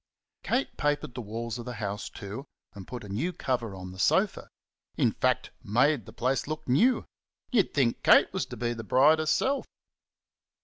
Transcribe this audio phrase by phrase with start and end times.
[0.41, 3.99] Kate papered the walls of the house, too, and put a new cover on the
[3.99, 4.49] sofa
[4.97, 7.05] in fact, made the place look new.
[7.51, 9.67] You'd think Kate was to be the bride herself!